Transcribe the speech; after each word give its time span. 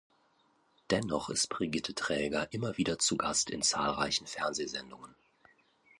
Dennoch 0.89 1.29
ist 1.29 1.49
Brigitte 1.51 1.93
Traeger 1.93 2.51
immer 2.53 2.75
wieder 2.79 2.97
zu 2.97 3.17
Gast 3.17 3.51
in 3.51 3.61
zahlreichen 3.61 4.25
Fernsehsendungen. 4.25 5.13